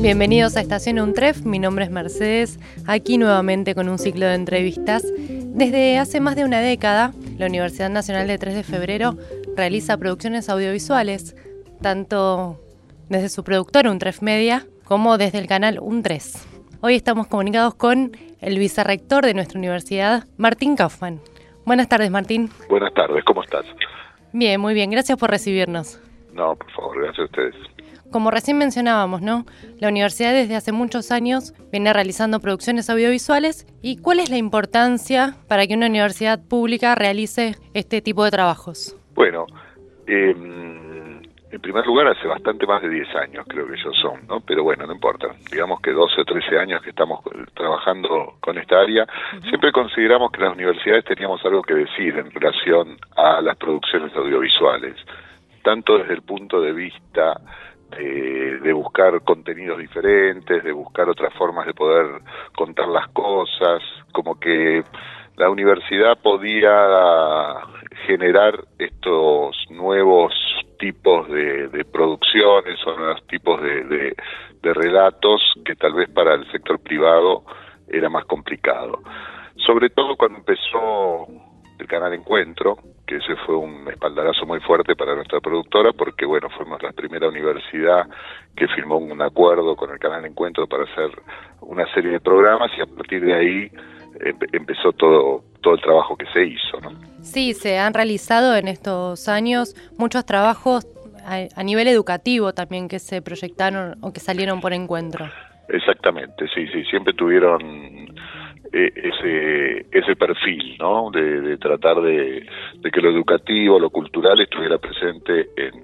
Bienvenidos 0.00 0.56
a 0.56 0.62
Estación 0.62 0.98
Untref, 0.98 1.44
mi 1.44 1.58
nombre 1.58 1.84
es 1.84 1.90
Mercedes, 1.90 2.58
aquí 2.86 3.18
nuevamente 3.18 3.74
con 3.74 3.90
un 3.90 3.98
ciclo 3.98 4.24
de 4.24 4.34
entrevistas. 4.34 5.04
Desde 5.28 5.98
hace 5.98 6.20
más 6.20 6.36
de 6.36 6.46
una 6.46 6.60
década, 6.60 7.12
la 7.36 7.44
Universidad 7.46 7.90
Nacional 7.90 8.26
de 8.28 8.38
3 8.38 8.54
de 8.54 8.62
Febrero 8.62 9.18
realiza 9.56 9.98
producciones 9.98 10.48
audiovisuales, 10.48 11.36
tanto 11.82 12.58
desde 13.10 13.28
su 13.28 13.44
productora 13.44 13.90
Untref 13.90 14.22
Media 14.22 14.66
como 14.84 15.18
desde 15.18 15.38
el 15.38 15.46
canal 15.46 15.80
Un3. 15.80 16.46
Hoy 16.80 16.94
estamos 16.94 17.26
comunicados 17.26 17.74
con 17.74 18.16
el 18.40 18.58
vicerrector 18.58 19.26
de 19.26 19.34
nuestra 19.34 19.58
universidad, 19.58 20.24
Martín 20.38 20.76
Kaufman. 20.76 21.20
Buenas 21.66 21.88
tardes, 21.90 22.10
Martín. 22.10 22.48
Buenas 22.70 22.94
tardes, 22.94 23.22
¿cómo 23.24 23.42
estás? 23.42 23.66
Bien, 24.32 24.60
muy 24.60 24.74
bien, 24.74 24.90
gracias 24.90 25.18
por 25.18 25.30
recibirnos. 25.30 26.00
No, 26.32 26.56
por 26.56 26.70
favor, 26.72 27.02
gracias 27.02 27.18
a 27.20 27.24
ustedes. 27.24 27.54
Como 28.10 28.32
recién 28.32 28.58
mencionábamos, 28.58 29.22
¿no? 29.22 29.46
La 29.78 29.88
universidad 29.88 30.32
desde 30.32 30.56
hace 30.56 30.72
muchos 30.72 31.12
años 31.12 31.54
viene 31.70 31.92
realizando 31.92 32.40
producciones 32.40 32.90
audiovisuales 32.90 33.66
y 33.82 33.98
¿cuál 33.98 34.18
es 34.18 34.30
la 34.30 34.36
importancia 34.36 35.36
para 35.46 35.66
que 35.66 35.74
una 35.74 35.86
universidad 35.86 36.40
pública 36.40 36.96
realice 36.96 37.54
este 37.72 38.02
tipo 38.02 38.24
de 38.24 38.32
trabajos? 38.32 38.96
Bueno, 39.14 39.46
em, 40.08 40.89
en 41.50 41.60
primer 41.60 41.84
lugar 41.84 42.06
hace 42.08 42.28
bastante 42.28 42.66
más 42.66 42.80
de 42.82 42.88
10 42.88 43.16
años 43.16 43.44
creo 43.48 43.66
que 43.66 43.74
ellos 43.74 43.96
son, 44.00 44.26
¿no? 44.28 44.40
Pero 44.40 44.62
bueno, 44.62 44.86
no 44.86 44.92
importa. 44.92 45.28
Digamos 45.50 45.80
que 45.80 45.90
12 45.90 46.20
o 46.20 46.24
13 46.24 46.58
años 46.58 46.82
que 46.82 46.90
estamos 46.90 47.20
trabajando 47.54 48.34
con 48.40 48.56
esta 48.58 48.80
área, 48.80 49.06
siempre 49.48 49.72
consideramos 49.72 50.30
que 50.30 50.42
las 50.42 50.54
universidades 50.54 51.04
teníamos 51.04 51.44
algo 51.44 51.62
que 51.62 51.74
decir 51.74 52.16
en 52.16 52.30
relación 52.30 52.96
a 53.16 53.40
las 53.40 53.56
producciones 53.56 54.14
audiovisuales, 54.14 54.94
tanto 55.62 55.98
desde 55.98 56.14
el 56.14 56.22
punto 56.22 56.60
de 56.60 56.72
vista 56.72 57.40
de, 57.90 58.72
buscar 58.72 59.20
contenidos 59.22 59.78
diferentes, 59.78 60.62
de 60.62 60.72
buscar 60.72 61.08
otras 61.08 61.34
formas 61.34 61.66
de 61.66 61.74
poder 61.74 62.22
contar 62.54 62.88
las 62.88 63.08
cosas, 63.08 63.82
como 64.12 64.38
que 64.38 64.84
la 65.36 65.50
universidad 65.50 66.18
podía 66.22 67.56
generar 68.06 68.60
estos 68.78 69.56
nuevos 69.70 70.32
tipos 70.80 71.28
de, 71.28 71.84
producciones 71.92 72.84
o 72.86 72.96
nuevos 72.96 73.24
tipos 73.28 73.62
de, 73.62 74.16
de 74.62 74.74
relatos 74.74 75.40
que 75.64 75.76
tal 75.76 75.94
vez 75.94 76.08
para 76.10 76.34
el 76.34 76.50
sector 76.50 76.80
privado 76.80 77.44
era 77.88 78.08
más 78.08 78.24
complicado. 78.24 79.00
Sobre 79.56 79.90
todo 79.90 80.16
cuando 80.16 80.38
empezó 80.38 81.26
el 81.78 81.86
canal 81.86 82.12
Encuentro, 82.12 82.76
que 83.06 83.16
ese 83.16 83.36
fue 83.46 83.56
un 83.56 83.88
espaldarazo 83.88 84.46
muy 84.46 84.60
fuerte 84.60 84.94
para 84.94 85.14
nuestra 85.14 85.40
productora 85.40 85.92
porque 85.92 86.26
bueno 86.26 86.48
fuimos 86.50 86.82
la 86.82 86.92
primera 86.92 87.28
universidad 87.28 88.06
que 88.54 88.68
firmó 88.68 88.98
un 88.98 89.20
acuerdo 89.22 89.74
con 89.76 89.90
el 89.90 89.98
canal 89.98 90.24
Encuentro 90.24 90.66
para 90.66 90.84
hacer 90.84 91.10
una 91.60 91.92
serie 91.92 92.12
de 92.12 92.20
programas 92.20 92.70
y 92.76 92.82
a 92.82 92.86
partir 92.86 93.24
de 93.24 93.34
ahí 93.34 93.70
empezó 94.52 94.92
todo 94.92 95.42
todo 95.60 95.74
el 95.74 95.80
trabajo 95.80 96.16
que 96.16 96.26
se 96.32 96.44
hizo 96.44 96.80
¿no? 96.80 96.92
sí 97.22 97.54
se 97.54 97.78
han 97.78 97.94
realizado 97.94 98.56
en 98.56 98.68
estos 98.68 99.28
años 99.28 99.74
muchos 99.98 100.24
trabajos 100.24 100.86
a, 101.24 101.62
nivel 101.62 101.86
educativo 101.88 102.52
también 102.52 102.88
que 102.88 102.98
se 102.98 103.22
proyectaron 103.22 103.96
o 104.00 104.12
que 104.12 104.20
salieron 104.20 104.60
por 104.60 104.72
encuentro 104.72 105.30
exactamente 105.68 106.46
sí 106.54 106.66
sí 106.68 106.84
siempre 106.84 107.12
tuvieron 107.14 108.10
eh, 108.72 108.92
ese 108.94 109.86
ese 109.90 110.14
perfil, 110.14 110.76
¿no? 110.78 111.10
De, 111.10 111.56
tratar 111.58 112.00
de, 112.00 112.46
que 112.92 113.00
lo 113.00 113.10
educativo, 113.10 113.80
lo 113.80 113.90
cultural 113.90 114.40
estuviera 114.40 114.78
presente 114.78 115.50
en, 115.56 115.74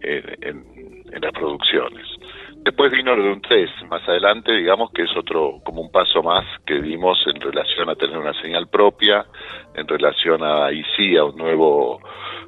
en, 0.00 1.04
en, 1.12 1.20
las 1.20 1.32
producciones. 1.32 2.06
Después 2.66 2.90
vino 2.90 3.14
lo 3.14 3.22
de 3.22 3.32
un 3.32 3.40
3, 3.40 3.70
más 3.88 4.02
adelante, 4.08 4.52
digamos 4.52 4.90
que 4.90 5.02
es 5.02 5.16
otro, 5.16 5.60
como 5.62 5.82
un 5.82 5.90
paso 5.92 6.20
más 6.20 6.44
que 6.66 6.82
dimos 6.82 7.16
en 7.32 7.40
relación 7.40 7.88
a 7.88 7.94
tener 7.94 8.18
una 8.18 8.34
señal 8.42 8.66
propia, 8.66 9.24
en 9.76 9.86
relación 9.86 10.42
a, 10.42 10.72
y 10.72 10.82
sí, 10.96 11.16
a 11.16 11.22
un 11.22 11.36
nuevo, 11.36 12.00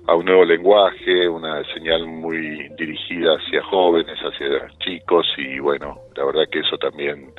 a 0.08 0.16
un 0.16 0.24
nuevo 0.24 0.44
lenguaje, 0.44 1.28
una 1.28 1.62
señal 1.72 2.04
muy 2.08 2.68
dirigida 2.76 3.36
hacia 3.36 3.62
jóvenes, 3.62 4.18
hacia 4.18 4.66
chicos, 4.80 5.24
y 5.36 5.60
bueno, 5.60 6.00
la 6.16 6.24
verdad 6.24 6.48
que 6.50 6.58
eso 6.58 6.76
también 6.78 7.32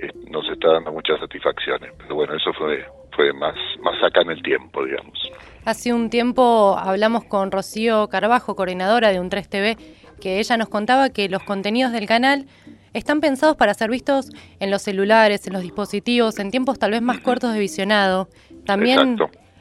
eh, 0.00 0.12
nos 0.30 0.48
está 0.50 0.74
dando 0.74 0.92
muchas 0.92 1.18
satisfacciones. 1.18 1.90
Pero 1.98 2.14
bueno, 2.14 2.36
eso 2.36 2.52
fue, 2.52 2.86
fue 3.10 3.32
más, 3.32 3.56
más 3.82 4.00
acá 4.04 4.20
en 4.20 4.30
el 4.30 4.42
tiempo, 4.44 4.84
digamos. 4.84 5.18
Hace 5.64 5.92
un 5.92 6.08
tiempo 6.10 6.76
hablamos 6.78 7.24
con 7.24 7.50
Rocío 7.50 8.06
Carbajo, 8.08 8.54
coordinadora 8.54 9.10
de 9.10 9.18
un 9.18 9.30
3TV, 9.30 9.76
que 10.20 10.38
ella 10.38 10.56
nos 10.56 10.68
contaba 10.68 11.10
que 11.10 11.28
los 11.28 11.42
contenidos 11.42 11.92
del 11.92 12.06
canal 12.06 12.46
están 12.92 13.20
pensados 13.20 13.56
para 13.56 13.74
ser 13.74 13.90
vistos 13.90 14.30
en 14.58 14.70
los 14.70 14.82
celulares, 14.82 15.46
en 15.46 15.52
los 15.52 15.62
dispositivos, 15.62 16.38
en 16.38 16.50
tiempos 16.50 16.78
tal 16.78 16.92
vez 16.92 17.02
más 17.02 17.20
cortos 17.20 17.52
de 17.52 17.58
visionado. 17.58 18.28
También 18.66 19.16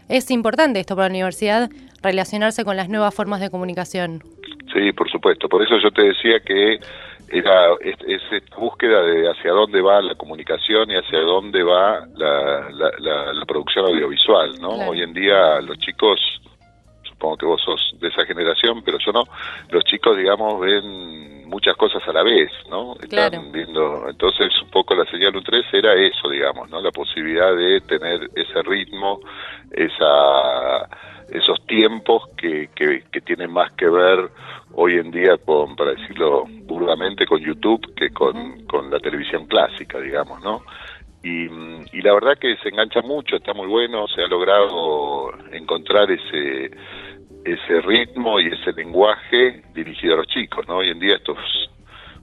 es 0.08 0.32
importante 0.32 0.80
esto 0.80 0.96
para 0.96 1.08
la 1.08 1.14
universidad, 1.14 1.70
relacionarse 2.02 2.66
con 2.66 2.78
las 2.78 2.90
nuevas 2.90 3.14
formas 3.14 3.40
de 3.40 3.50
comunicación. 3.50 4.24
Sí, 4.74 4.92
por 4.94 5.10
supuesto. 5.10 5.50
Por 5.50 5.64
eso 5.64 5.78
yo 5.82 5.92
te 5.92 6.04
decía 6.04 6.40
que 6.42 6.80
era 7.32 7.74
es, 7.82 8.22
esta 8.32 8.56
búsqueda 8.58 9.02
de 9.04 9.30
hacia 9.30 9.52
dónde 9.52 9.82
va 9.82 10.02
la 10.02 10.16
comunicación 10.16 10.90
y 10.92 10.96
hacia 10.96 11.20
dónde 11.20 11.64
va 11.64 12.08
la, 12.16 12.70
la, 12.72 13.46
producción 13.46 13.86
audiovisual, 13.86 14.60
¿no? 14.60 14.70
Hoy 14.90 15.02
en 15.02 15.14
día 15.14 15.62
los 15.62 15.78
chicos, 15.80 16.20
supongo 17.20 17.38
que 17.38 17.46
vos 17.46 17.62
sos 17.62 17.96
de 18.00 18.08
esa 18.08 18.26
generación, 18.26 18.82
pero 18.84 18.98
yo 18.98 19.12
no, 19.12 19.26
los 19.70 19.84
chicos, 19.84 20.16
digamos, 20.16 20.58
ven 20.62 21.46
muchas 21.50 21.76
cosas 21.76 22.02
a 22.08 22.14
la 22.14 22.24
vez, 22.24 22.50
¿no? 22.70 22.96
Están 23.02 23.52
viendo, 23.52 24.08
entonces 24.08 24.50
un 24.64 24.70
poco 24.70 24.96
la 24.96 25.04
señal 25.06 25.34
U3 25.34 25.66
era 25.74 25.94
eso, 25.96 26.30
digamos, 26.30 26.70
¿no? 26.70 26.80
La 26.80 26.92
posibilidad 26.92 27.54
de 27.54 27.82
tener 27.82 28.30
ese 28.36 28.62
ritmo, 28.64 29.20
esa 29.72 30.88
esos 31.30 31.64
tiempos 31.68 32.24
que, 32.36 32.70
que, 32.74 33.04
que 33.12 33.22
tienen 33.22 33.52
más 33.52 33.72
que 33.74 33.88
ver 33.88 34.32
hoy 34.74 34.96
en 34.96 35.12
día 35.12 35.38
con, 35.38 35.76
para 35.76 35.92
decirlo 35.92 36.46
burdamente, 36.64 37.28
con 37.28 37.40
YouTube 37.40 37.94
que 37.94 38.10
con, 38.10 38.66
con 38.66 38.90
la 38.90 39.00
televisión 39.00 39.46
clásica, 39.46 40.00
digamos, 40.00 40.42
¿no? 40.42 40.64
Y, 41.22 41.48
y, 41.92 42.02
la 42.02 42.14
verdad 42.14 42.38
que 42.40 42.56
se 42.64 42.70
engancha 42.70 43.02
mucho, 43.02 43.36
está 43.36 43.54
muy 43.54 43.68
bueno, 43.68 44.08
se 44.08 44.22
ha 44.22 44.28
logrado 44.28 45.32
encontrar 45.52 46.10
ese 46.10 46.72
ese 47.46 47.82
ritmo 47.82 48.40
y 48.40 48.48
ese 48.48 48.72
lenguaje 48.74 49.64
dirigido 49.74 50.16
a 50.16 50.18
los 50.18 50.28
chicos, 50.28 50.68
¿no? 50.68 50.78
Hoy 50.78 50.90
en 50.90 51.00
día 51.00 51.16
estos 51.16 51.38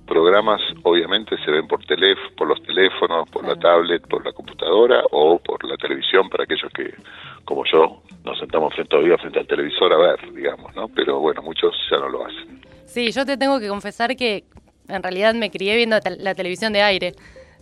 programas 0.06 0.60
obviamente 0.84 1.36
se 1.44 1.50
ven 1.50 1.66
por 1.66 1.84
teléfono, 1.84 2.30
por 2.36 2.48
los 2.48 2.62
teléfonos, 2.62 3.28
por 3.30 3.46
la 3.46 3.56
tablet, 3.56 4.06
por 4.06 4.24
la 4.24 4.32
computadora 4.32 5.02
o 5.10 5.38
por 5.38 5.64
la 5.64 5.76
televisión 5.76 6.28
para 6.28 6.44
aquellos 6.44 6.72
que, 6.72 6.94
como 7.44 7.64
yo, 7.64 8.02
nos 8.24 8.38
sentamos 8.38 8.72
frente 8.74 8.90
todavía 8.90 9.18
frente 9.18 9.40
al 9.40 9.46
televisor 9.46 9.92
a 9.92 9.96
ver, 9.96 10.32
digamos, 10.32 10.74
¿no? 10.76 10.88
Pero 10.88 11.18
bueno, 11.18 11.42
muchos 11.42 11.74
ya 11.90 11.98
no 11.98 12.08
lo 12.08 12.24
hacen. 12.24 12.60
Sí, 12.84 13.10
yo 13.10 13.26
te 13.26 13.36
tengo 13.36 13.58
que 13.58 13.68
confesar 13.68 14.14
que 14.16 14.44
en 14.88 15.02
realidad 15.02 15.34
me 15.34 15.50
crié 15.50 15.74
viendo 15.76 15.96
la 16.18 16.34
televisión 16.34 16.72
de 16.72 16.82
aire. 16.82 17.12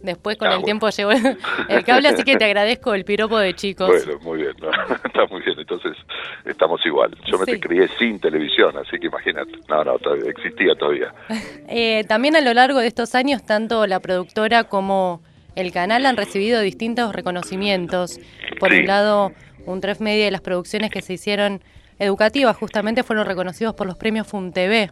Después 0.05 0.37
con 0.37 0.49
ah, 0.49 0.57
el 0.57 0.63
tiempo 0.63 0.91
llegó 0.91 1.13
el 1.13 1.85
cable, 1.85 2.09
así 2.09 2.25
que 2.25 2.37
te 2.37 2.45
agradezco 2.45 2.93
el 2.93 3.07
piropo 3.07 3.39
de 3.39 3.55
chicos. 3.55 3.89
Bueno, 3.89 4.21
muy 4.21 4.43
bien, 4.43 4.55
está 5.05 5.25
muy 5.31 5.41
bien, 5.41 5.59
entonces 5.59 5.97
estamos 6.45 6.85
igual. 6.85 7.17
Yo 7.25 7.39
me 7.39 7.59
crié 7.59 7.89
sin 7.99 8.21
televisión, 8.21 8.77
así 8.77 8.99
que 8.99 9.07
imagínate, 9.07 9.53
no, 9.67 9.83
no, 9.83 9.99
todavía, 9.99 10.31
existía 10.31 10.75
todavía. 10.75 11.13
Eh, 11.67 12.05
también 12.07 12.37
a 12.37 12.41
lo 12.41 12.53
largo 12.53 12.79
de 12.79 12.87
estos 12.87 13.15
años, 13.15 13.45
tanto 13.45 13.87
la 13.87 14.01
productora 14.01 14.65
como 14.65 15.23
el 15.57 15.73
canal 15.73 16.05
han 16.05 16.17
recibido 16.17 16.61
distintos 16.61 17.15
reconocimientos. 17.15 18.21
Por 18.61 18.73
un 18.73 18.87
lado, 18.87 19.33
un 19.65 19.81
tres 19.81 20.01
media 20.01 20.27
de 20.27 20.31
las 20.31 20.43
producciones 20.43 20.91
que 20.91 21.01
se 21.01 21.15
hicieron 21.15 21.63
educativas 21.99 22.57
justamente 22.57 23.03
fueron 23.03 23.27
reconocidos 23.27 23.75
por 23.75 23.87
los 23.87 23.97
premios 23.97 24.27
FUNTV. 24.27 24.91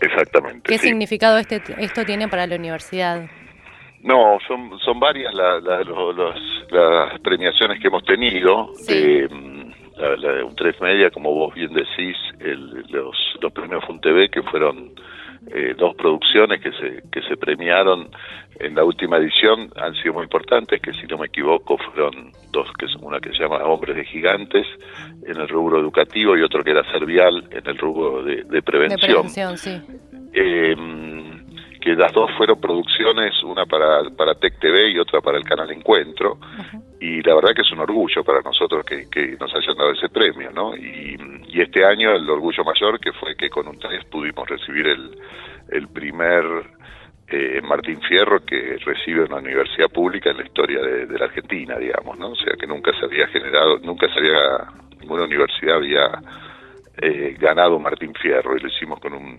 Exactamente. 0.00 0.62
¿Qué 0.62 0.78
significado 0.78 1.38
este, 1.38 1.60
esto 1.78 2.04
tiene 2.04 2.28
para 2.28 2.46
la 2.46 2.54
universidad? 2.54 3.26
No, 4.06 4.38
son, 4.46 4.78
son 4.78 5.00
varias 5.00 5.34
las 5.34 7.20
premiaciones 7.20 7.80
que 7.80 7.88
hemos 7.88 8.04
tenido. 8.04 8.70
Eh, 8.88 9.28
la, 9.96 10.32
de 10.32 10.42
un 10.42 10.54
tres 10.54 10.80
media, 10.80 11.10
como 11.10 11.34
vos 11.34 11.54
bien 11.54 11.72
decís, 11.72 12.16
los, 12.90 13.16
los 13.40 13.52
premios 13.52 13.84
FUNTV, 13.84 14.30
que 14.30 14.42
fueron 14.42 14.92
eh, 15.48 15.74
dos 15.76 15.94
producciones 15.96 16.60
que 16.60 16.70
se, 16.72 17.02
que 17.10 17.22
se 17.22 17.36
premiaron 17.36 18.08
en 18.58 18.74
la 18.74 18.84
última 18.84 19.16
edición 19.18 19.70
han 19.76 19.94
sido 19.94 20.14
muy 20.14 20.24
importantes, 20.24 20.80
que 20.80 20.92
si 20.94 21.06
no 21.06 21.18
me 21.18 21.26
equivoco 21.26 21.76
fueron 21.78 22.32
dos, 22.52 22.68
que 22.78 22.88
son 22.88 23.04
una 23.04 23.20
que 23.20 23.30
se 23.30 23.38
llama 23.38 23.58
Hombres 23.58 23.96
de 23.96 24.04
Gigantes 24.04 24.66
en 25.24 25.36
el 25.36 25.48
rubro 25.48 25.78
educativo 25.78 26.36
y 26.36 26.42
otro 26.42 26.64
que 26.64 26.70
era 26.70 26.82
Servial 26.90 27.44
en 27.50 27.66
el 27.66 27.78
rubro 27.78 28.22
de, 28.22 28.44
prevención. 28.62 29.00
De 29.00 29.06
prevención 29.06 29.58
sí. 29.58 29.80
Eh, 30.32 30.74
que 31.86 31.94
las 31.94 32.12
dos 32.12 32.28
fueron 32.36 32.60
producciones, 32.60 33.40
una 33.44 33.64
para, 33.64 34.02
para 34.10 34.34
Tech 34.34 34.58
TV 34.58 34.90
y 34.90 34.98
otra 34.98 35.20
para 35.20 35.38
el 35.38 35.44
canal 35.44 35.70
Encuentro, 35.70 36.36
y 36.98 37.22
la 37.22 37.36
verdad 37.36 37.54
que 37.54 37.62
es 37.62 37.70
un 37.70 37.78
orgullo 37.78 38.24
para 38.24 38.40
nosotros 38.40 38.84
que, 38.84 39.08
que 39.08 39.36
nos 39.38 39.54
hayan 39.54 39.76
dado 39.76 39.92
ese 39.92 40.08
premio, 40.08 40.50
¿no? 40.50 40.74
Y, 40.74 41.16
y 41.46 41.60
este 41.60 41.84
año 41.84 42.10
el 42.10 42.28
orgullo 42.28 42.64
mayor 42.64 42.98
que 42.98 43.12
fue 43.12 43.36
que 43.36 43.48
con 43.48 43.68
un 43.68 43.78
3 43.78 44.04
pudimos 44.06 44.48
recibir 44.48 44.84
el, 44.84 45.16
el 45.70 45.86
primer 45.86 46.44
eh, 47.28 47.60
Martín 47.62 48.00
Fierro 48.00 48.44
que 48.44 48.78
recibe 48.84 49.22
una 49.22 49.36
universidad 49.36 49.88
pública 49.88 50.30
en 50.30 50.38
la 50.38 50.44
historia 50.44 50.82
de, 50.82 51.16
la 51.16 51.26
Argentina, 51.26 51.78
digamos, 51.78 52.18
¿no? 52.18 52.30
O 52.30 52.36
sea 52.36 52.54
que 52.58 52.66
nunca 52.66 52.90
se 52.98 53.04
había 53.04 53.28
generado, 53.28 53.78
nunca 53.78 54.08
se 54.12 54.18
había, 54.18 54.72
ninguna 54.98 55.22
universidad 55.22 55.76
había 55.76 56.10
eh, 57.00 57.36
ganado 57.38 57.78
Martín 57.78 58.12
Fierro 58.20 58.56
y 58.56 58.60
lo 58.60 58.66
hicimos 58.66 58.98
con 58.98 59.12
un, 59.12 59.36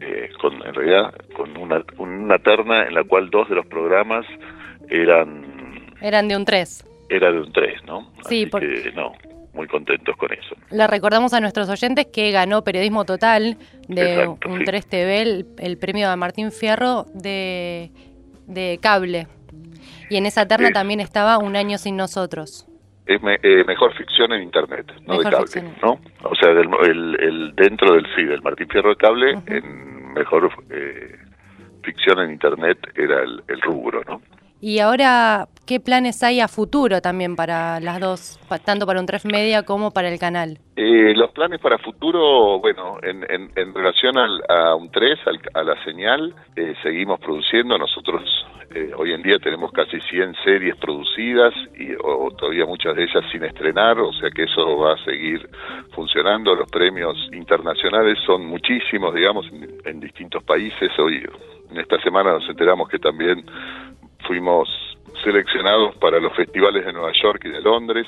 eh, 0.00 0.30
con, 0.40 0.54
en 0.66 0.74
realidad, 0.74 1.14
con 1.36 1.56
una, 1.56 1.84
una 1.98 2.38
terna 2.38 2.84
en 2.86 2.94
la 2.94 3.04
cual 3.04 3.30
dos 3.30 3.48
de 3.48 3.56
los 3.56 3.66
programas 3.66 4.26
eran... 4.88 5.92
Eran 6.00 6.28
de 6.28 6.36
un 6.36 6.44
3. 6.44 6.84
Era 7.08 7.30
de 7.30 7.40
un 7.40 7.52
3, 7.52 7.84
¿no? 7.84 8.10
Sí, 8.28 8.46
porque... 8.46 8.92
no, 8.94 9.12
muy 9.52 9.66
contentos 9.68 10.16
con 10.16 10.32
eso. 10.32 10.56
Le 10.70 10.86
recordamos 10.86 11.32
a 11.34 11.40
nuestros 11.40 11.68
oyentes 11.68 12.06
que 12.06 12.30
ganó 12.30 12.64
Periodismo 12.64 13.04
Total 13.04 13.56
de 13.88 14.26
un 14.28 14.64
3 14.64 14.86
TV 14.86 15.44
el, 15.58 15.78
premio 15.78 16.08
a 16.08 16.16
Martín 16.16 16.52
Fierro 16.52 17.06
de, 17.14 17.90
de 18.46 18.78
cable. 18.80 19.26
Y 20.08 20.16
en 20.16 20.26
esa 20.26 20.46
terna 20.46 20.70
también 20.72 21.00
estaba 21.00 21.38
Un 21.38 21.56
año 21.56 21.78
sin 21.78 21.96
nosotros. 21.96 22.66
Es 23.04 23.20
eh, 23.42 23.64
mejor 23.66 23.92
ficción 23.94 24.32
en 24.32 24.42
internet, 24.42 24.92
no 25.06 25.18
de 25.18 25.24
cable, 25.24 25.74
¿no? 25.82 25.98
O 26.22 26.34
sea, 26.36 26.50
el, 26.50 27.52
dentro 27.56 27.94
del 27.94 28.06
sí, 28.14 28.22
del 28.22 28.42
Martín 28.42 28.68
Fierro 28.68 28.90
de 28.90 28.96
cable, 28.96 29.38
en 29.46 30.12
mejor 30.12 30.50
eh, 30.70 31.16
ficción 31.82 32.20
en 32.20 32.30
internet 32.30 32.78
era 32.94 33.22
el, 33.22 33.42
el 33.48 33.60
rubro, 33.60 34.02
¿no? 34.06 34.20
Y 34.64 34.78
ahora, 34.78 35.48
¿qué 35.66 35.80
planes 35.80 36.22
hay 36.22 36.38
a 36.38 36.46
futuro 36.46 37.00
también 37.00 37.34
para 37.34 37.80
las 37.80 37.98
dos, 37.98 38.38
tanto 38.64 38.86
para 38.86 39.00
un 39.00 39.06
3 39.06 39.24
Media 39.24 39.64
como 39.64 39.90
para 39.90 40.08
el 40.08 40.20
canal? 40.20 40.58
Eh, 40.76 41.12
los 41.16 41.32
planes 41.32 41.58
para 41.58 41.78
futuro, 41.78 42.60
bueno, 42.60 42.98
en, 43.02 43.24
en, 43.28 43.74
relación 43.74 44.16
al, 44.16 44.40
a 44.48 44.76
un 44.76 44.88
3, 44.92 45.18
a 45.54 45.64
la 45.64 45.82
señal, 45.82 46.32
eh, 46.54 46.74
seguimos 46.80 47.18
produciendo. 47.18 47.76
Nosotros 47.76 48.22
eh, 48.72 48.92
hoy 48.96 49.12
en 49.12 49.22
día 49.22 49.40
tenemos 49.42 49.72
casi 49.72 50.00
100 50.00 50.36
series 50.44 50.76
producidas 50.76 51.52
y 51.76 51.94
o, 51.94 52.30
todavía 52.30 52.64
muchas 52.64 52.94
de 52.94 53.02
ellas 53.02 53.24
sin 53.32 53.42
estrenar, 53.42 53.98
o 53.98 54.12
sea 54.12 54.30
que 54.30 54.44
eso 54.44 54.76
va 54.76 54.94
a 54.94 55.04
seguir 55.04 55.44
funcionando. 55.90 56.54
Los 56.54 56.70
premios 56.70 57.16
internacionales 57.32 58.16
son 58.24 58.46
muchísimos, 58.46 59.12
digamos, 59.12 59.44
en, 59.52 59.68
en 59.84 59.98
distintos 59.98 60.44
países. 60.44 60.96
Hoy, 61.00 61.20
en 61.72 61.80
esta 61.80 62.00
semana 62.00 62.32
nos 62.32 62.48
enteramos 62.48 62.88
que 62.88 62.98
también 62.98 63.44
fuimos 64.32 64.66
seleccionados 65.22 65.94
para 65.96 66.18
los 66.18 66.34
festivales 66.34 66.86
de 66.86 66.92
Nueva 66.94 67.12
York 67.22 67.42
y 67.44 67.50
de 67.50 67.60
Londres, 67.60 68.06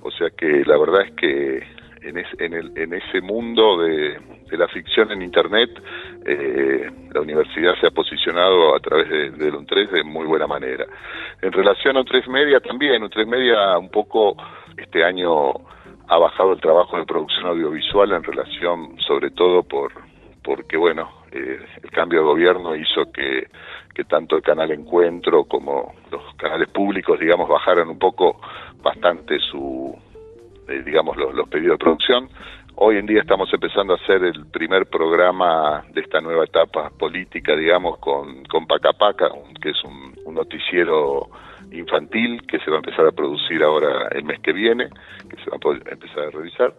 o 0.00 0.10
sea 0.10 0.30
que 0.30 0.64
la 0.64 0.78
verdad 0.78 1.02
es 1.02 1.12
que 1.12 1.58
en, 2.00 2.16
en, 2.38 2.54
el, 2.54 2.72
en 2.78 2.94
ese 2.94 3.20
mundo 3.20 3.76
de, 3.82 4.18
la 4.52 4.68
ficción 4.68 5.12
en 5.12 5.20
Internet, 5.20 5.68
eh, 6.24 6.90
la 7.12 7.20
universidad 7.20 7.74
se 7.78 7.88
ha 7.88 7.90
posicionado 7.90 8.74
a 8.74 8.80
través 8.80 9.10
de, 9.10 9.30
de 9.32 9.50
UNTRES 9.50 9.92
de 9.92 10.02
muy 10.02 10.26
buena 10.26 10.46
manera. 10.46 10.86
En 11.42 11.52
relación 11.52 11.98
a 11.98 12.00
UNTRES 12.00 12.26
Media 12.28 12.58
también, 12.60 13.02
UNTRES 13.02 13.26
Media 13.26 13.76
un 13.76 13.90
poco 13.90 14.34
este 14.78 15.04
año 15.04 15.50
ha 16.08 16.16
bajado 16.16 16.54
el 16.54 16.60
trabajo 16.62 16.96
de 16.96 17.04
producción 17.04 17.48
audiovisual 17.48 18.12
en 18.12 18.22
relación 18.22 18.98
sobre 19.06 19.30
todo 19.30 19.62
por 19.62 19.92
porque 20.42 20.76
bueno, 20.76 21.10
eh, 21.32 21.58
el 21.82 21.90
cambio 21.90 22.20
de 22.20 22.24
gobierno 22.24 22.76
hizo 22.76 23.10
que, 23.12 23.48
que 23.96 24.04
tanto 24.04 24.36
el 24.36 24.42
canal 24.42 24.70
Encuentro 24.72 25.44
como 25.44 25.94
los 26.10 26.34
canales 26.34 26.68
públicos, 26.68 27.18
digamos, 27.18 27.48
bajaran 27.48 27.88
un 27.88 27.98
poco 27.98 28.38
bastante 28.82 29.38
su, 29.38 29.96
eh, 30.68 30.82
digamos, 30.84 31.16
los, 31.16 31.48
pedidos 31.48 31.78
de 31.78 31.84
producción. 31.84 32.28
Hoy 32.74 32.98
en 32.98 33.06
día 33.06 33.22
estamos 33.22 33.50
empezando 33.54 33.94
a 33.94 33.96
hacer 33.96 34.22
el 34.22 34.44
primer 34.50 34.84
programa 34.84 35.82
de 35.94 36.02
esta 36.02 36.20
nueva 36.20 36.44
etapa 36.44 36.90
política, 36.90 37.56
digamos, 37.56 37.96
con, 37.96 38.44
con 38.44 38.66
Paca 38.66 38.92
Paca, 38.92 39.30
que 39.62 39.70
es 39.70 39.82
un, 39.84 40.14
noticiero 40.34 41.30
infantil 41.72 42.46
que 42.46 42.58
se 42.58 42.70
va 42.70 42.76
a 42.76 42.80
empezar 42.80 43.06
a 43.06 43.12
producir 43.12 43.62
ahora 43.62 44.08
el 44.10 44.24
mes 44.24 44.38
que 44.40 44.52
viene, 44.52 44.90
que 45.30 45.36
se 45.36 45.48
va 45.48 45.56
a 45.56 45.90
empezar 45.90 46.24
a 46.24 46.30
realizar. 46.30 46.74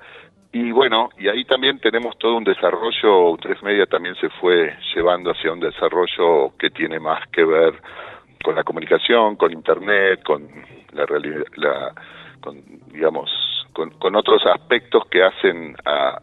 Y 0.51 0.71
bueno, 0.71 1.09
y 1.17 1.27
ahí 1.27 1.43
también 1.45 1.79
tenemos 1.79 2.17
todo 2.17 2.37
un 2.37 2.43
desarrollo, 2.43 3.37
Tres 3.41 3.61
Media 3.63 3.85
también 3.85 4.15
se 4.15 4.29
fue 4.29 4.73
llevando 4.95 5.31
hacia 5.31 5.51
un 5.51 5.59
desarrollo 5.59 6.53
que 6.57 6.69
tiene 6.69 6.99
más 6.99 7.27
que 7.29 7.43
ver 7.43 7.73
con 8.43 8.55
la 8.55 8.63
comunicación, 8.63 9.35
con 9.35 9.51
Internet, 9.51 10.23
con 10.23 10.47
la 10.93 11.05
realidad, 11.05 11.43
la, 11.55 11.93
con, 12.39 12.61
digamos, 12.91 13.29
con, 13.73 13.91
con 13.91 14.15
otros 14.15 14.41
aspectos 14.45 15.05
que 15.09 15.21
hacen 15.21 15.75
a, 15.85 16.19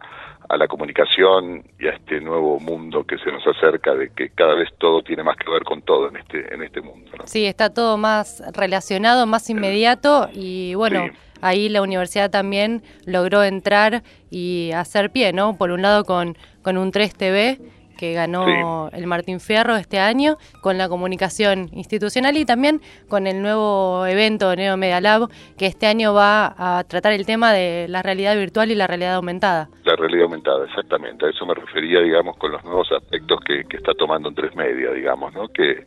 a 0.48 0.56
la 0.56 0.68
comunicación 0.68 1.64
y 1.78 1.86
a 1.86 1.92
este 1.92 2.20
nuevo 2.20 2.60
mundo 2.60 3.04
que 3.04 3.18
se 3.18 3.30
nos 3.32 3.46
acerca 3.46 3.94
de 3.94 4.10
que 4.10 4.30
cada 4.30 4.54
vez 4.54 4.70
todo 4.78 5.02
tiene 5.02 5.22
más 5.22 5.36
que 5.36 5.50
ver 5.50 5.62
con 5.64 5.82
todo 5.82 6.08
en 6.08 6.16
este 6.16 6.54
en 6.54 6.62
este 6.62 6.80
mundo. 6.80 7.10
Sí, 7.24 7.46
está 7.46 7.72
todo 7.72 7.96
más 7.96 8.42
relacionado, 8.54 9.26
más 9.26 9.48
inmediato 9.48 10.28
y 10.32 10.74
bueno, 10.74 11.06
ahí 11.44 11.68
la 11.68 11.82
universidad 11.82 12.30
también 12.30 12.82
logró 13.04 13.44
entrar 13.44 14.02
y 14.30 14.70
hacer 14.74 15.10
pie, 15.10 15.32
¿no? 15.34 15.56
Por 15.56 15.70
un 15.70 15.82
lado 15.82 16.04
con, 16.04 16.38
con 16.62 16.78
un 16.78 16.90
3TV 16.90 17.58
que 17.98 18.12
ganó 18.12 18.88
el 18.92 19.06
Martín 19.06 19.40
Fierro 19.40 19.76
este 19.76 19.98
año, 19.98 20.38
con 20.62 20.78
la 20.78 20.88
comunicación 20.88 21.70
institucional 21.72 22.36
y 22.36 22.44
también 22.44 22.80
con 23.08 23.26
el 23.26 23.40
nuevo 23.40 24.06
evento 24.06 24.56
Neo 24.56 24.76
Media 24.76 25.00
Lab, 25.00 25.28
que 25.56 25.66
este 25.66 25.86
año 25.86 26.12
va 26.12 26.54
a 26.58 26.84
tratar 26.84 27.12
el 27.12 27.24
tema 27.26 27.52
de 27.52 27.86
la 27.88 28.02
realidad 28.02 28.36
virtual 28.36 28.70
y 28.70 28.74
la 28.74 28.86
realidad 28.86 29.14
aumentada. 29.14 29.68
Realidad 29.96 30.24
aumentada, 30.24 30.64
exactamente. 30.64 31.26
A 31.26 31.30
eso 31.30 31.46
me 31.46 31.54
refería, 31.54 32.00
digamos, 32.00 32.36
con 32.36 32.52
los 32.52 32.64
nuevos 32.64 32.90
aspectos 32.92 33.40
que, 33.40 33.64
está 33.70 33.92
tomando 33.94 34.28
en 34.28 34.34
tres 34.34 34.54
media, 34.54 34.90
digamos, 34.92 35.32
¿no? 35.34 35.48
Que, 35.48 35.84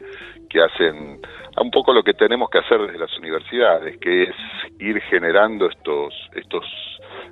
que 0.49 0.61
hacen 0.61 1.21
un 1.59 1.71
poco 1.71 1.93
lo 1.93 2.03
que 2.03 2.13
tenemos 2.13 2.49
que 2.49 2.59
hacer 2.59 2.79
desde 2.81 2.99
las 2.99 3.17
universidades, 3.17 3.97
que 3.97 4.23
es 4.23 4.35
ir 4.79 5.01
generando 5.01 5.67
estos, 5.67 6.13
estos 6.35 6.65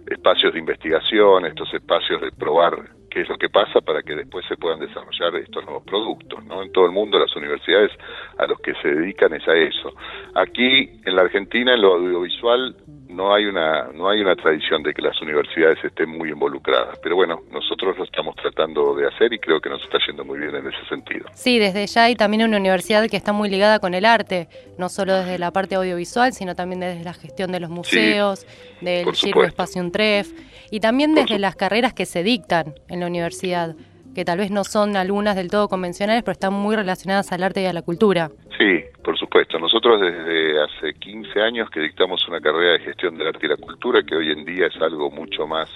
espacios 0.07 0.53
de 0.53 0.59
investigación, 0.59 1.45
estos 1.45 1.73
espacios 1.73 2.21
de 2.21 2.31
probar 2.31 2.73
qué 3.15 3.21
es 3.21 3.29
lo 3.29 3.37
que 3.37 3.49
pasa 3.49 3.79
para 3.79 4.03
que 4.03 4.13
después 4.13 4.45
se 4.45 4.57
puedan 4.57 4.79
desarrollar 4.79 5.35
estos 5.37 5.63
nuevos 5.63 5.83
productos, 5.85 6.43
¿no? 6.43 6.61
En 6.61 6.71
todo 6.73 6.85
el 6.85 6.91
mundo 6.91 7.17
las 7.17 7.33
universidades 7.35 7.91
a 8.37 8.45
los 8.45 8.59
que 8.59 8.73
se 8.81 8.89
dedican 8.89 9.33
es 9.33 9.47
a 9.47 9.55
eso. 9.55 9.93
Aquí 10.33 10.99
en 11.05 11.15
la 11.15 11.21
Argentina 11.21 11.73
en 11.73 11.81
lo 11.81 11.93
audiovisual 11.93 12.75
no 13.15 13.33
hay 13.33 13.45
una 13.45 13.91
no 13.93 14.09
hay 14.09 14.21
una 14.21 14.35
tradición 14.35 14.83
de 14.83 14.93
que 14.93 15.01
las 15.01 15.19
universidades 15.21 15.83
estén 15.83 16.09
muy 16.09 16.29
involucradas, 16.29 16.99
pero 17.01 17.15
bueno, 17.15 17.41
nosotros 17.51 17.97
lo 17.97 18.03
estamos 18.03 18.35
tratando 18.35 18.95
de 18.95 19.07
hacer 19.07 19.31
y 19.33 19.39
creo 19.39 19.59
que 19.61 19.69
nos 19.69 19.81
está 19.81 19.97
yendo 20.05 20.25
muy 20.25 20.39
bien 20.39 20.55
en 20.55 20.67
ese 20.67 20.85
sentido. 20.89 21.25
Sí, 21.33 21.59
desde 21.59 21.87
ya 21.87 22.03
hay 22.03 22.15
también 22.15 22.43
una 22.43 22.57
universidad 22.57 23.07
que 23.09 23.17
está 23.17 23.31
muy 23.31 23.49
ligada 23.49 23.79
con 23.79 23.93
el 23.93 24.05
arte, 24.05 24.47
no 24.77 24.89
solo 24.89 25.13
desde 25.15 25.39
la 25.39 25.51
parte 25.51 25.75
audiovisual, 25.75 26.33
sino 26.33 26.55
también 26.55 26.81
desde 26.81 27.03
la 27.03 27.13
gestión 27.13 27.51
de 27.51 27.59
los 27.59 27.69
museos, 27.69 28.45
del 28.81 29.11
Giro 29.13 29.43
Espacio 29.43 29.75
Tref 29.91 30.31
y 30.71 30.79
también 30.79 31.13
desde 31.15 31.39
las 31.39 31.55
carreras 31.55 31.93
que 31.93 32.05
se 32.05 32.23
dictan 32.23 32.75
en 32.87 32.99
la 32.99 33.07
universidad, 33.07 33.75
que 34.15 34.25
tal 34.25 34.39
vez 34.39 34.49
no 34.49 34.63
son 34.63 34.95
algunas 34.95 35.35
del 35.35 35.51
todo 35.51 35.67
convencionales, 35.67 36.23
pero 36.23 36.31
están 36.31 36.53
muy 36.53 36.75
relacionadas 36.75 37.31
al 37.31 37.43
arte 37.43 37.61
y 37.61 37.65
a 37.65 37.73
la 37.73 37.83
cultura. 37.83 38.31
Sí, 38.57 38.83
por 39.03 39.17
supuesto. 39.19 39.59
Nosotros 39.59 40.01
desde 40.01 40.63
hace 40.63 40.93
15 40.93 41.41
años 41.41 41.69
que 41.69 41.81
dictamos 41.81 42.27
una 42.27 42.39
carrera 42.39 42.73
de 42.73 42.79
gestión 42.79 43.17
del 43.17 43.27
arte 43.27 43.45
y 43.45 43.49
la 43.49 43.57
cultura, 43.57 44.01
que 44.01 44.15
hoy 44.15 44.31
en 44.31 44.45
día 44.45 44.67
es 44.67 44.81
algo 44.81 45.11
mucho 45.11 45.45
más 45.45 45.69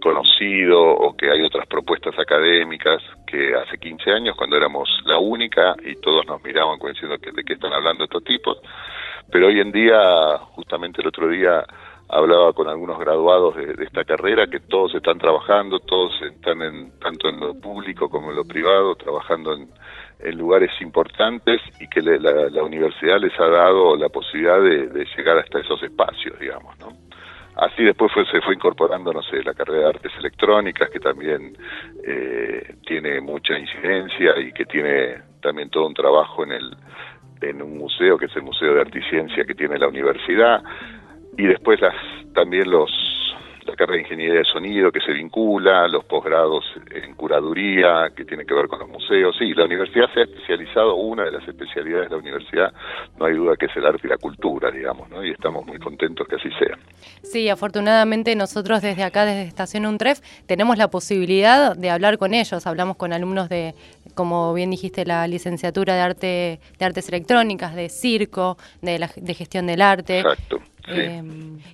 conocido 0.00 0.80
o 0.80 1.16
que 1.16 1.30
hay 1.30 1.42
otras 1.42 1.66
propuestas 1.66 2.16
académicas 2.18 3.02
que 3.26 3.54
hace 3.54 3.76
15 3.78 4.10
años 4.12 4.36
cuando 4.36 4.56
éramos 4.56 4.88
la 5.04 5.18
única 5.18 5.74
y 5.84 5.96
todos 5.96 6.24
nos 6.26 6.42
miraban 6.44 6.78
diciendo 6.78 7.16
de 7.18 7.44
qué 7.44 7.52
están 7.54 7.72
hablando 7.72 8.04
estos 8.04 8.22
tipos. 8.24 8.58
Pero 9.30 9.48
hoy 9.48 9.60
en 9.60 9.72
día, 9.72 10.38
justamente 10.54 11.00
el 11.02 11.08
otro 11.08 11.28
día, 11.28 11.64
hablaba 12.08 12.52
con 12.52 12.68
algunos 12.68 12.98
graduados 12.98 13.56
de, 13.56 13.84
esta 13.84 14.04
carrera 14.04 14.46
que 14.46 14.60
todos 14.60 14.94
están 14.94 15.18
trabajando, 15.18 15.80
todos 15.80 16.12
están 16.22 16.62
en, 16.62 16.98
tanto 17.00 17.28
en 17.28 17.40
lo 17.40 17.54
público 17.54 18.08
como 18.08 18.30
en 18.30 18.36
lo 18.36 18.44
privado, 18.44 18.94
trabajando 18.94 19.54
en, 19.54 19.68
lugares 20.36 20.70
importantes 20.80 21.60
y 21.78 21.88
que 21.88 22.00
la, 22.00 22.62
universidad 22.62 23.20
les 23.20 23.38
ha 23.38 23.48
dado 23.48 23.96
la 23.96 24.08
posibilidad 24.08 24.60
de, 24.60 25.06
llegar 25.16 25.38
hasta 25.38 25.60
esos 25.60 25.82
espacios, 25.82 26.38
digamos, 26.40 26.78
¿no? 26.78 26.88
Así 27.56 27.84
después 27.84 28.12
fue, 28.12 28.24
se 28.26 28.40
fue 28.40 28.54
incorporando, 28.54 29.12
no 29.12 29.22
sé, 29.22 29.42
la 29.42 29.54
carrera 29.54 29.80
de 29.80 29.88
artes 29.88 30.12
electrónicas, 30.18 30.90
que 30.90 31.00
también 31.00 31.56
eh, 32.04 32.76
tiene 32.86 33.20
mucha 33.20 33.58
incidencia 33.58 34.38
y 34.38 34.52
que 34.52 34.64
tiene 34.66 35.22
también 35.40 35.70
todo 35.70 35.86
un 35.86 35.94
trabajo 35.94 36.44
en 36.44 36.52
el 36.52 36.76
en 37.40 37.60
un 37.62 37.76
museo, 37.76 38.16
que 38.16 38.26
es 38.26 38.36
el 38.36 38.42
Museo 38.42 38.74
de 38.74 38.80
Arte 38.80 38.98
y 38.98 39.10
Ciencia 39.10 39.44
que 39.44 39.54
tiene 39.54 39.78
la 39.78 39.88
universidad 39.88 40.62
y 41.36 41.46
después 41.46 41.80
las 41.80 41.94
también 42.34 42.70
los 42.70 42.90
la 43.66 43.74
carrera 43.74 43.96
de 43.96 44.02
ingeniería 44.02 44.38
de 44.38 44.44
sonido 44.44 44.92
que 44.92 45.00
se 45.00 45.12
vincula, 45.12 45.88
los 45.88 46.04
posgrados 46.04 46.64
en 46.90 47.14
curaduría 47.14 48.10
que 48.16 48.24
tiene 48.24 48.44
que 48.44 48.54
ver 48.54 48.68
con 48.68 48.78
los 48.78 48.88
museos. 48.88 49.34
Sí, 49.38 49.52
la 49.54 49.64
universidad 49.64 50.06
se 50.14 50.20
ha 50.20 50.22
especializado, 50.22 50.94
una 50.94 51.24
de 51.24 51.32
las 51.32 51.46
especialidades 51.46 52.08
de 52.08 52.14
la 52.14 52.22
universidad, 52.22 52.72
no 53.18 53.26
hay 53.26 53.34
duda 53.34 53.56
que 53.56 53.66
es 53.66 53.76
el 53.76 53.86
arte 53.86 54.02
y 54.04 54.08
la 54.08 54.18
cultura, 54.18 54.70
digamos, 54.70 55.10
¿no? 55.10 55.24
Y 55.24 55.32
estamos 55.32 55.66
muy 55.66 55.78
contentos 55.78 56.26
que 56.28 56.36
así 56.36 56.48
sea. 56.58 56.78
Sí, 57.22 57.48
afortunadamente 57.48 58.34
nosotros 58.36 58.82
desde 58.82 59.02
acá, 59.02 59.24
desde 59.24 59.42
Estación 59.42 59.86
UNTREF, 59.86 60.20
tenemos 60.46 60.78
la 60.78 60.88
posibilidad 60.88 61.76
de 61.76 61.90
hablar 61.90 62.18
con 62.18 62.34
ellos. 62.34 62.66
Hablamos 62.66 62.96
con 62.96 63.12
alumnos 63.12 63.48
de, 63.48 63.74
como 64.14 64.54
bien 64.54 64.70
dijiste, 64.70 65.04
la 65.04 65.26
licenciatura 65.26 65.94
de 65.94 66.00
arte, 66.00 66.60
de 66.78 66.84
artes 66.84 67.08
electrónicas, 67.08 67.74
de 67.74 67.88
circo, 67.88 68.56
de, 68.80 68.98
la, 68.98 69.10
de 69.16 69.34
gestión 69.34 69.66
del 69.66 69.82
arte. 69.82 70.20
Exacto. 70.20 70.60
Eh, 70.88 71.22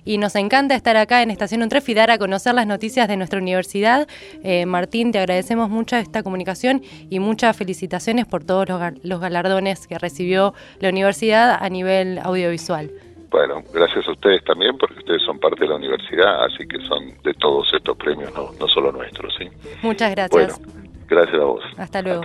y 0.05 0.17
nos 0.17 0.35
encanta 0.35 0.75
estar 0.75 0.97
acá 0.97 1.21
en 1.21 1.31
Estación 1.31 1.63
Untref 1.63 1.87
y 1.89 1.93
dar 1.93 2.11
a 2.11 2.17
conocer 2.17 2.53
las 2.53 2.67
noticias 2.67 3.07
de 3.07 3.17
nuestra 3.17 3.39
universidad. 3.39 4.07
Eh, 4.43 4.65
Martín, 4.65 5.11
te 5.11 5.19
agradecemos 5.19 5.69
mucho 5.69 5.95
esta 5.95 6.23
comunicación 6.23 6.81
y 7.09 7.19
muchas 7.19 7.55
felicitaciones 7.55 8.25
por 8.25 8.43
todos 8.43 8.67
los, 8.67 8.81
los 9.03 9.19
galardones 9.19 9.87
que 9.87 9.97
recibió 9.97 10.53
la 10.79 10.89
universidad 10.89 11.57
a 11.59 11.69
nivel 11.69 12.19
audiovisual. 12.19 12.91
Bueno, 13.29 13.63
gracias 13.73 14.07
a 14.07 14.11
ustedes 14.11 14.43
también, 14.43 14.77
porque 14.77 14.99
ustedes 14.99 15.23
son 15.23 15.39
parte 15.39 15.61
de 15.61 15.67
la 15.67 15.75
universidad, 15.75 16.45
así 16.45 16.67
que 16.67 16.79
son 16.81 17.19
de 17.23 17.33
todos 17.33 17.67
estos 17.73 17.97
premios, 17.97 18.31
no, 18.35 18.51
no 18.59 18.67
solo 18.67 18.91
nuestros. 18.91 19.33
¿sí? 19.39 19.49
Muchas 19.81 20.11
gracias. 20.11 20.61
Gracias 21.09 21.41
a 21.41 21.45
vos. 21.45 21.63
Hasta 21.77 22.01
luego. 22.01 22.21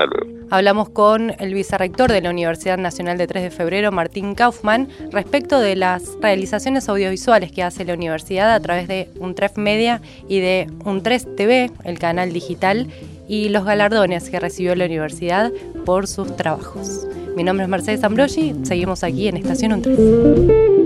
Hablamos 0.50 0.88
con 0.88 1.34
el 1.38 1.52
vicerrector 1.52 2.10
de 2.10 2.22
la 2.22 2.30
Universidad 2.30 2.78
Nacional 2.78 3.18
de 3.18 3.26
3 3.26 3.42
de 3.44 3.50
Febrero, 3.50 3.92
Martín 3.92 4.34
Kaufman, 4.34 4.88
respecto 5.10 5.60
de 5.60 5.76
las 5.76 6.16
realizaciones 6.20 6.88
audiovisuales 6.88 7.52
que 7.52 7.62
hace 7.62 7.84
la 7.84 7.94
universidad 7.94 8.54
a 8.54 8.60
través 8.60 8.88
de 8.88 9.10
un 9.18 9.34
TREF 9.34 9.58
Media 9.58 10.00
y 10.26 10.40
de 10.40 10.68
un 10.84 11.02
3 11.02 11.36
TV, 11.36 11.70
el 11.84 11.98
canal 11.98 12.32
digital, 12.32 12.86
y 13.28 13.50
los 13.50 13.64
galardones 13.64 14.30
que 14.30 14.40
recibió 14.40 14.74
la 14.74 14.86
universidad 14.86 15.52
por 15.84 16.06
sus 16.06 16.34
trabajos. 16.36 17.06
Mi 17.36 17.44
nombre 17.44 17.64
es 17.64 17.70
Mercedes 17.70 18.02
Ambrogi, 18.02 18.54
seguimos 18.62 19.04
aquí 19.04 19.28
en 19.28 19.36
Estación 19.36 19.82
13. 19.82 20.77